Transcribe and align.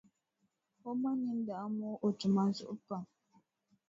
O 0.87 0.91
ma 1.01 1.11
nini 1.21 1.43
daa 1.47 1.65
moogi 1.77 2.01
o 2.05 2.07
tuma 2.19 2.43
zuɣu 2.55 2.75
pam. 2.87 3.03